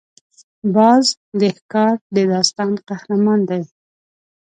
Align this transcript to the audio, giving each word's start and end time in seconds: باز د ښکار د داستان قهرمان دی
باز 0.75 1.05
د 1.39 1.41
ښکار 1.57 1.95
د 2.15 2.17
داستان 2.33 2.71
قهرمان 2.87 3.39
دی 3.49 3.61